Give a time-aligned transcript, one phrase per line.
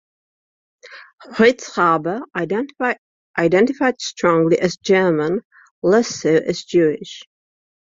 [1.35, 5.41] Fritz Haber identified strongly as German,
[5.83, 7.21] less so as Jewish.